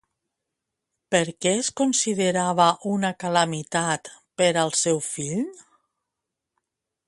[1.15, 4.11] Per què es considerava una calamitat
[4.43, 5.47] per al seu fill?